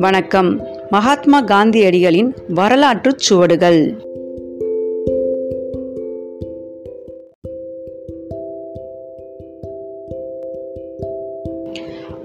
[0.00, 0.66] வணக்கம்.
[0.90, 3.94] மகாத்மா காந்தியடிகளின் வரலாற்று சுவடுகள்.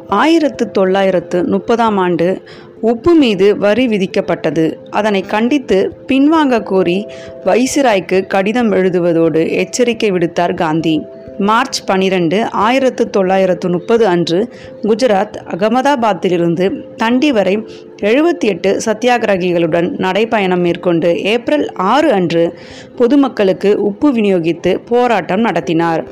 [0.08, 2.42] ஆயிரத்து தொள்ளாயிரத்து முப்பதாம் ஆண்டு
[2.82, 4.76] உப்பு மீது வரி விதிக்கப்பட்டது.
[4.90, 7.08] அதனை கண்டித்து பின்வாங்க கோரி
[7.46, 11.02] வைசிராய்க்கு கடிதம் எழுதுவதோடு எச்சரிக்கை விடுத்தார் காந்தி.
[11.40, 17.56] மார்ச் பனிரெண்டு ஆயிரத்து தொள்ளாயிரத்து முப்பது அன்று குஜராத் அகமதாபாத்திலிருந்து தண்டி வரை
[18.02, 22.60] எழுபத்தி எட்டு சத்தியாகிரகிகளுடன் நடைபயணம் மேற்கொண்டு ஏப்ரல் ஆறு அன்று
[22.98, 26.04] பொதுமக்களுக்கு உப்பு விநியோகித்து போராட்டம் நடத்தினார்.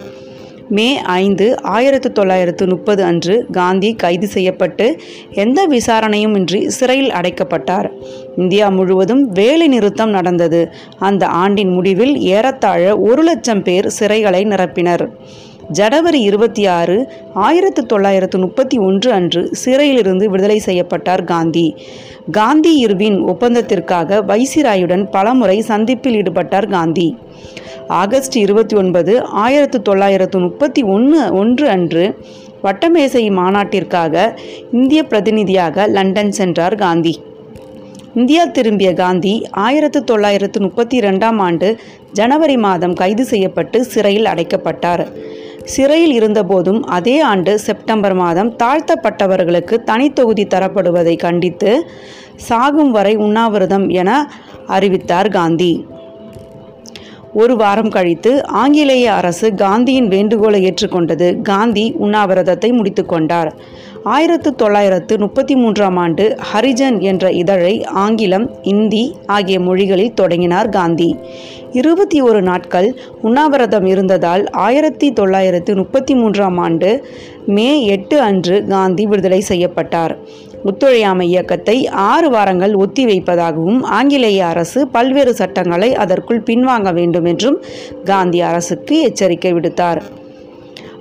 [0.70, 5.00] மே ஐந்து ஆயிரத்து தொள்ளாயிரத்து முப்பது அன்று காந்தி கைது செய்யப்பட்டு
[5.32, 7.90] எந்த விசாரணையும் இன்றி சிறையில் அடைக்கப்பட்டார்.
[8.38, 10.72] இந்தியா முழுவதும் வேலை நிறுத்தம் நடந்தது.
[11.00, 15.10] அந்த ஆண்டின் முடிவில் ஏறத்தாழ ஒரு லட்சம் பேர் சிறைகளை நிரப்பினர்.
[15.70, 21.76] ஜனவரி இருபத்தி ஆறு ஆயிரத்து தொள்ளாயிரத்து முப்பத்தி ஒன்று அன்று சிறையிலிருந்து விடுதலை செய்யப்பட்டார் காந்தி.
[22.32, 27.18] காந்தி இர்வின் ஒப்பந்தத்திற்காக வைசிராயுடன் பலமுறை சந்திப்பில் ஈடுபட்டார் காந்தி.
[27.88, 32.16] ஆகஸ்ட் இருபத்தி ஒன்பது ஆயிரத்து தொள்ளாயிரத்து முப்பத்தி ஒன்று ஒன்று அன்று
[32.64, 34.36] வட்டமேசை மாநாட்டிற்காக
[34.72, 37.24] இந்திய பிரதிநிதியாக லண்டன் சென்றார் காந்தி.
[38.16, 41.80] இந்தியா திரும்பிய காந்தி ஆயிரத்து தொள்ளாயிரத்து முப்பத்தி ரெண்டாம் ஆண்டு
[42.12, 45.08] ஜனவரி மாதம் கைது செய்யப்பட்டு சிறையில் அடைக்கப்பட்டார்.
[45.64, 51.90] சிறையில் இருந்தபோதும் அதே ஆண்டு செப்டம்பர் மாதம் தாழ்த்தப்பட்டவர்களுக்கு தனித்தொகுதி தரப்படுவதை கண்டித்து
[52.36, 54.30] சாகும் வரை உண்ணாவிரதம் என
[54.68, 55.86] அறிவித்தார் காந்தி.
[57.34, 61.42] ஒரு வாரம் கழித்து ஆங்கிலேய அரசு காந்தியின் வேண்டுகோளை ஏற்றுக்கொண்டது.
[61.42, 63.50] காந்தி உண்ணாவிரதத்தை முடித்துக்கொண்டார்
[64.04, 71.16] ஆயிரத்து தொள்ளாயிரத்து முப்பத்தி மூன்றாம் ஆண்டு ஹரிஜன் என்ற இதழை ஆங்கிலம் இந்தி ஆகிய மொழிகளில் தொடங்கினார் காந்தி.
[71.72, 72.90] இருபத்தி ஒரு நாட்கள்
[73.22, 77.08] உண்ணாவிரதம் இருந்ததால் ஆயிரத்தி தொள்ளாயிரத்து முப்பத்தி மூன்றாம் ஆண்டு
[77.46, 80.16] மே எட்டு அன்று காந்தி விடுதலை செய்யப்பட்டார்.
[80.64, 87.58] ஒத்துழையாமை இயக்கத்தை ஆறு வாரங்கள் ஒத்திவைப்பதாகவும் ஆங்கிலேய அரசு பல்வேறு சட்டங்களை அதற்குள் பின்வாங்க வேண்டும் என்றும்
[88.04, 90.02] காந்தி அரசுக்கு எச்சரிக்கை விடுத்தார்.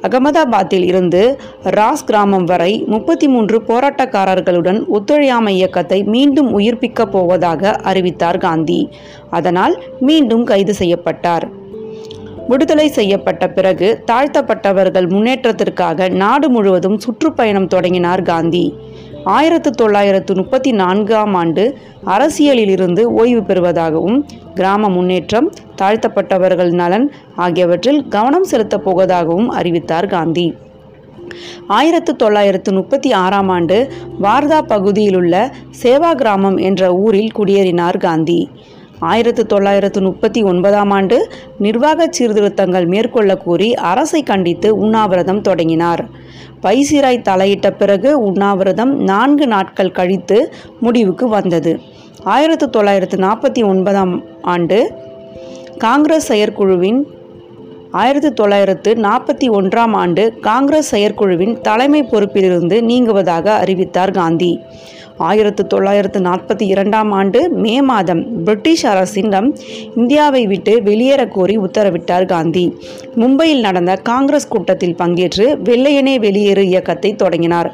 [0.08, 8.90] அகமதாபாத்தில் இருந்து ராஸ் கிராமம் வரை முப்பத்தி மூன்று போராட்டக்காரர்களுடன் ஒத்துழையாமை இயக்கத்தை மீண்டும் உயிர்ப்பிக்கப் போவதாக அறிவித்தார் காந்தி.
[9.30, 11.46] அதனால் மீண்டும் கைது செய்யப்பட்டார்.
[12.48, 18.64] விடுதலை செய்யப்பட்ட பிறகு தாழ்த்தப்பட்டவர்கள் முன்னேற்றத்திற்காக நாடு முழுவதும் சுற்றுப்பயணம் தொடங்கினார் காந்தி.
[19.24, 24.24] ஆயிரத்து தொள்ளாயிரத்து முப்பத்தி நான்காம் ஆண்டு அரசியலில் இருந்து ஓய்வு பெறுவதாகவும்
[24.54, 25.52] கிராம முன்னேற்றம்
[25.82, 30.56] தாழ்த்தப்பட்டவர்கள் நலன் ஆகியவற்றில் கவனம் செலுத்தப் போவதாகவும் அறிவித்தார் காந்தி.
[31.66, 35.52] ஆயிரத்து தொள்ளாயிரத்து முப்பத்தி ஆறாம் ஆண்டு வார்தா பகுதியிலுள்ள
[35.82, 38.50] சேவா கிராமம் என்ற ஊரில் குடியேறினார் காந்தி.
[39.10, 41.16] ஆயிரத்து தொள்ளாயிரத்து முப்பத்தி ஒன்பதாம் ஆண்டு
[41.58, 46.02] நிர்வாக சீர்திருத்தங்கள் மேற்கொள்ள கோரி அரசை கண்டித்து உண்ணாவிரதம் தொடங்கினார்.
[46.62, 50.38] வைசிராய் தலையிட்ட பிறகு உண்ணாவிரதம் நான்கு நாட்கள் கழித்து
[50.80, 51.80] முடிவுக்கு வந்தது.
[52.24, 54.78] ஆயிரத்து தொள்ளாயிரத்து நாற்பத்தி ஒன்பதாம் ஆண்டு
[55.78, 57.00] காங்கிரஸ் செயற்குழுவின்
[57.90, 64.52] ஆயிரத்தி தொள்ளாயிரத்து நாற்பத்தி ஒன்றாம் ஆண்டு காங்கிரஸ் செயற்குழுவின் தலைமை பொறுப்பிலிருந்து நீங்குவதாக அறிவித்தார் காந்தி.
[65.28, 69.48] ஆயிரத்து தொள்ளாயிரத்து நாற்பத்தி இரண்டாம் ஆண்டு மே மாதம் பிரிட்டிஷ் அரசிடம்
[69.96, 72.64] இந்தியாவை விட்டு வெளியேற கோரி உத்தரவிட்டார் காந்தி.
[73.16, 77.70] மும்பையில் நடந்த காங்கிரஸ் கூட்டத்தில் பங்கேற்று வெள்ளையனே வெளியேறு இயக்கத்தை தொடங்கினார்.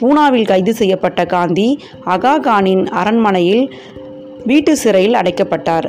[0.00, 1.68] பூனாவில் கைது செய்யப்பட்ட காந்தி
[2.06, 3.64] அகா கானின் அரண்மனையில்
[4.50, 5.86] வீட்டு சிறையில் அடைக்கப்பட்டார்.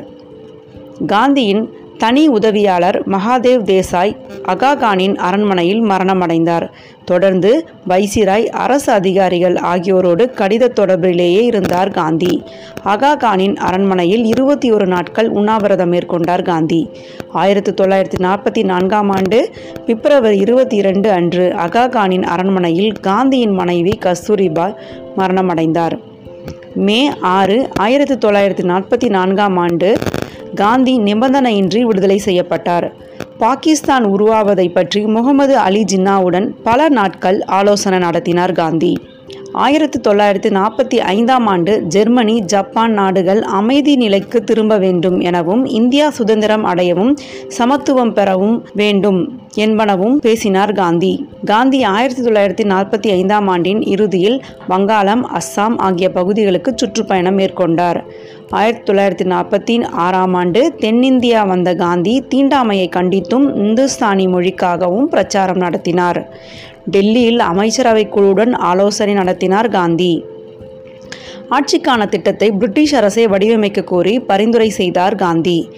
[1.07, 1.63] காந்தியின்
[1.97, 4.15] தனி உதவியாளர் மகாதேவ் தேசாய்
[4.47, 6.69] அகாகானின் அரண்மனையில் மரணமடைந்தார்.
[7.05, 12.43] தொடர்ந்து வைசிராய் அரசு அதிகாரிகள் ஆகியோரோடு கடித தொடர்பிலேயே இருந்தார் காந்தி.
[12.85, 16.89] அகாகானின் அரண்மனையில் இருபத்தி ஒரு நாட்கள் உண்ணாவிரதம் மேற்கொண்டார் காந்தி.
[17.33, 19.51] ஆயிரத்தி தொள்ளாயிரத்தி நாற்பத்தி நான்காம் ஆண்டு
[19.85, 24.75] பிப்ரவரி இருபத்தி இரண்டு அன்று அகாகானின் அரண்மனையில் காந்தியின் மனைவி கஸ்தூரிபா
[25.17, 25.97] மரணமடைந்தார்.
[26.73, 29.97] மே ஆறு ஆயிரத்தி தொள்ளாயிரத்தி நாற்பத்தி நான்காம் ஆண்டு
[30.55, 32.93] காந்தி நிபந்தனையின்றி விடுதலை செய்யப்பட்டார்.
[33.37, 38.97] பாகிஸ்தான் உருவாவதை பற்றி முகமது அலி ஜின்னாவுடன் பல நாட்கள் ஆலோசனை நடத்தினார் காந்தி.
[39.65, 46.65] ஆயிரத்தி தொள்ளாயிரத்தி நாற்பத்தி ஐந்தாம் ஆண்டு ஜெர்மனி ஜப்பான் நாடுகள் அமைதி நிலைக்கு திரும்ப வேண்டும் எனவும் இந்தியா சுதந்திரம்
[46.65, 47.13] அடையவும்
[47.47, 49.19] சமத்துவம் பெறவும் வேண்டும்
[49.55, 51.11] என்பனவும் பேசினார் காந்தி.
[51.45, 54.37] காந்தி ஆயிரத்தி தொள்ளாயிரத்தி நாற்பத்தி ஐந்தாம் ஆண்டின் இறுதியில்
[54.67, 58.01] வங்காளம் அஸ்ஸாம் ஆகிய பகுதிகளுக்கு சுற்றுப்பயணம் மேற்கொண்டார்.
[58.49, 66.21] ஆயிரத்தி தொள்ளாயிரத்தி நாற்பத்தி ஆறாம் ஆண்டு தென்னிந்தியா வந்த காந்தி தீண்டாமையை கண்டித்தும் இந்துஸ்தானி மொழிக்காகவும் பிரச்சாரம் நடத்தினார்.
[66.89, 70.25] டெல்லியில் அமைச்சரவை குழுவுடன் ஆலோசனை நடத்தினார் காந்தி.
[71.49, 75.69] ஆட்சிக்கான திட்டத்தை பிரிட்டிஷ் அரசை வடிவமைக்க கோரி பரிந்துரை செய்தார் காந்தி.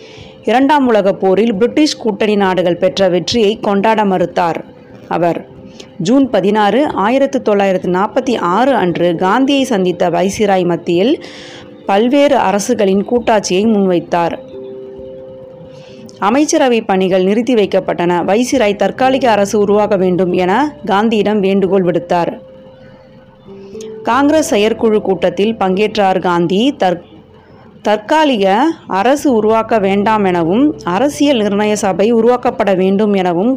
[0.44, 4.64] இரண்டாம் உலகப் போரில் பிரிட்டிஷ் கூட்டணி நாடுகள் பெற்ற வெற்றியை கொண்டாட மறுத்தார்
[5.08, 5.48] அவர்.
[5.98, 11.24] ஜூன் பதினாறு ஆயிரத்து தொள்ளாயிரத்து நாற்பத்தி ஆறு அன்று காந்தியை சந்தித்த வைசிராய் மத்தியில்
[11.86, 14.36] பல்வேறு அரசுகளின் கூட்டாட்சியை முன்வைத்தார்.
[16.19, 18.13] அமைச்சரவை பணிகள் நிறுத்தி வைக்கப்பட்டன.
[18.24, 22.39] வைசிராய் தற்காலிக அரசு உருவாக வேண்டும் என காந்தியிடம் வேண்டுகோள் விடுத்தார்.
[24.04, 26.75] காங்கிரஸ் செயற்குழு கூட்டத்தில் பங்கேற்றார் காந்தி.
[26.77, 27.04] தற்
[27.81, 28.46] தற்காலிக
[28.88, 33.54] அரசு உருவாக்க வேண்டாம் எனவும் அரசியல் நிர்ணய சபை உருவாக்கப்பட வேண்டும் எனவும்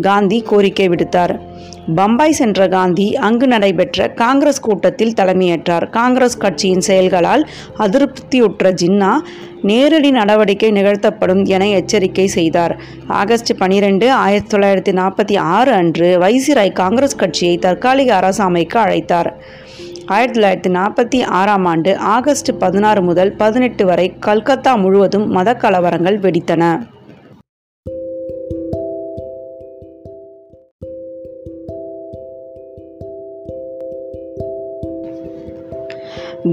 [0.00, 1.40] காந்தி கோரிக்கை விடுத்தார்.
[1.94, 5.90] பம்பாய் சென்ற காந்தி அங்கு நடைபெற்ற காங்கிரஸ் கூட்டத்தில் தலைமையேற்றார்.
[5.90, 9.12] காங்கிரஸ் கட்சியின் செயல்களால் அதிருப்தியுற்ற ஜின்னா
[9.62, 12.76] நேரடி நடவடிக்கை நிகழ்த்தப்படும் என எச்சரிக்கை செய்தார்.
[13.06, 19.32] ஆகஸ்ட் பனிரெண்டு ஆயிரத்தி தொள்ளாயிரத்தி நாற்பத்தி ஆறு அன்று வைசிராய் காங்கிரஸ் கட்சியை தற்காலிக அரசு அமைக்க அழைத்தார்.
[20.06, 26.92] ஆயிரத்தி தொள்ளாயிரத்தி நாற்பத்தி ஆறாம் ஆண்டு ஆகஸ்ட் பதினாறு முதல் பதினெட்டு வரை கல்கத்தா முழுவதும் மத கலவரங்கள் வெடித்தன.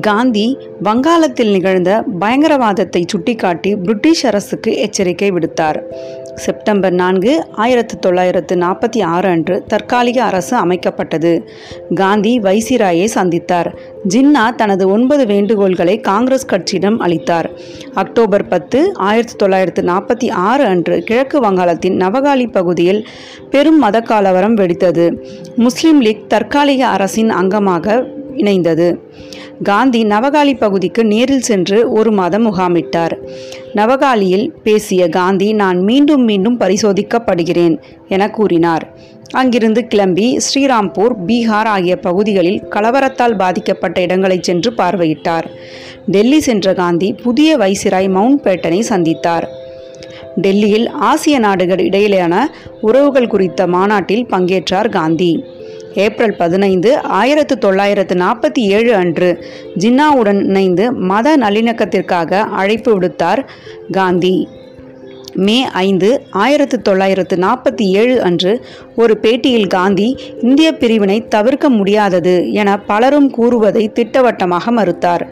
[0.01, 5.83] காந்தி வங்காளத்தில் நிகழ்ந்த பயங்கரவாதத்தை சுட்டிக்காட்டி பிரிட்டிஷ் அரசுக்கு எச்சரிக்கை விடுத்தார்.
[6.35, 11.41] செப்டம்பர் நான்கு ஆயிரத்து தொள்ளாயிரத்து நாற்பத்தி ஆறு அன்று தற்காலிக அரசு அமைக்கப்பட்டது.
[11.95, 13.75] காந்தி வைசிராயை சந்தித்தார்.
[14.09, 17.49] ஜின்னா தனது ஒன்பது வேண்டுகோள்களை காங்கிரஸ் கட்சியிடம் அளித்தார்.
[17.93, 23.07] அக்டோபர் பத்து ஆயிரத்தி தொள்ளாயிரத்து நாற்பத்தி ஆறு அன்று கிழக்கு வங்காளத்தின் நவகாலி பகுதியில்
[23.49, 25.23] பெரும் மத கலவரம் வெடித்தது.
[25.55, 28.99] முஸ்லிம் லீக் தற்காலிக அரசின் அங்கமாக இணைந்தது.
[29.63, 33.13] காந்தி நவகாலி பகுதிக்கு நேரில் சென்று ஒரு மாதம் முகாமிட்டார்.
[33.75, 38.85] நவகாலியில் பேசிய காந்தி நான் மீண்டும் மீண்டும் பரிசோதிக்கப்படுகிறேன் என கூறினார்.
[39.31, 45.43] அங்கிருந்து கிளம்பி ஸ்ரீராம்பூர் பீகார் ஆகிய பகுதிகளில் கலவரத்தால் பாதிக்கப்பட்ட இடங்களை சென்று பார்வையிட்டார்.
[46.07, 49.47] டெல்லி சென்ற காந்தி புதிய வைசிராய் மவுண்ட் பேட்டனை சந்தித்தார்.
[50.35, 52.35] டெல்லியில் ஆசிய நாடுகள் இடையிலான
[52.81, 55.45] உறவுகள் குறித்த மாநாட்டில் பங்கேற்றார் காந்தி.
[55.95, 59.45] ஏப்ரல் பதினைந்து ஆயிரத்து தொள்ளாயிரத்து நாற்பத்தி ஏழு அன்று
[59.79, 63.45] ஜின்னாவுடன் இணைந்து மத நல்லிணக்கத்திற்காக அழைப்பு விடுத்தார்
[63.91, 64.47] காந்தி.
[65.33, 68.65] மே ஐந்து ஆயிரத்து தொள்ளாயிரத்து நாற்பத்தி ஏழு அன்று
[68.95, 75.27] ஒரு பேட்டியில் காந்தி இந்திய பிரிவினை தவிர்க்க முடியாதது என பலரும் கூறுவதை திட்டவட்டமாக மறுத்தார்.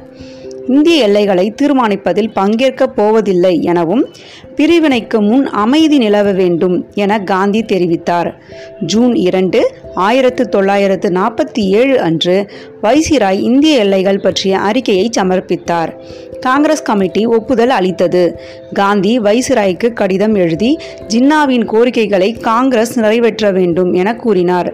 [0.70, 4.08] இந்திய எல்லைகளை தீர்மானிப்பதில் பங்கேற்கப் போவதில்லை எனவும்
[4.56, 8.34] பிரிவினைக்கு முன் அமைதி நிலவ வேண்டும் என காந்தி தெரிவித்தார்.
[8.82, 12.52] ஜூன் இரண்டு ஆயிரத்து தொள்ளாயிரத்து நாற்பத்தி ஏழு அன்று
[12.84, 15.94] வைசிராய் இந்திய எல்லைகள் பற்றிய அறிக்கையை சமர்ப்பித்தார்.
[16.40, 18.40] காங்கிரஸ் கமிட்டி ஒப்புதல் அளித்தது.
[18.74, 24.74] காந்தி வைசிராய்க்கு கடிதம் எழுதி ஜின்னாவின் கோரிக்கைகளை காங்கிரஸ் நிறைவேற்ற வேண்டும் என கூறினார்.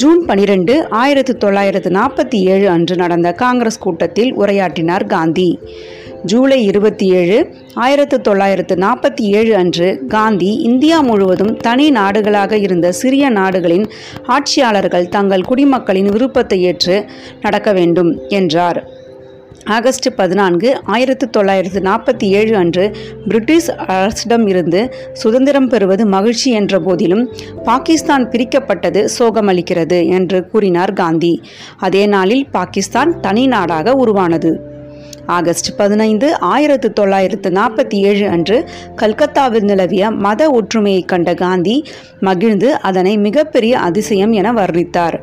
[0.00, 5.46] ஜூன் பனிரெண்டு ஆயிரத்து தொள்ளாயிரத்து நாற்பத்தி ஏழு அன்று நடந்த காங்கிரஸ் கூட்டத்தில் உரையாற்றினார் காந்தி.
[6.24, 7.38] ஜூலை இருபத்தி ஏழு
[7.74, 13.86] ஆயிரத்து தொள்ளாயிரத்து நாற்பத்தி ஏழு அன்று காந்தி இந்தியா முழுவதும் தனி நாடுகளாக இருந்த சிறிய நாடுகளின்
[14.36, 16.98] ஆட்சியாளர்கள் தங்கள் குடிமக்களின் விருப்பத்தை ஏற்று
[17.40, 18.80] நடக்க வேண்டும் என்றார்.
[19.68, 22.96] ஆகஸ்ட் பதினான்கு ஆயிரத்து தொள்ளாயிரத்து நாற்பத்தி ஏழு அன்று
[23.28, 27.24] பிரிட்டிஷ் அரசிடம் இருந்து சுதந்திரம் பெறுவது மகிழ்ச்சி என்ற போதிலும்
[27.64, 31.42] பாகிஸ்தான் பிரிக்கப்பட்டது சோகமளிக்கிறது என்று கூறினார் காந்தி.
[31.76, 34.76] அதே நாளில் பாகிஸ்தான் தனி நாடாக உருவானது.
[35.26, 41.84] ஆகஸ்ட் பதினைந்து ஆயிரத்து தொள்ளாயிரத்து நாற்பத்தி ஏழு அன்று கல்கத்தாவில் நிலவிய மத ஒற்றுமையை கண்ட காந்தி
[42.20, 45.18] மகிழ்ந்து அதனை மிகப்பெரிய அதிசயம் என வர்ணித்தார்.